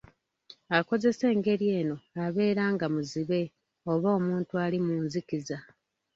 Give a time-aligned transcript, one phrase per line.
[0.77, 1.95] Akozesa engeri eno
[2.25, 3.41] abeera nga muzibe,
[3.91, 5.57] oba omuntu ali mu nzikiza.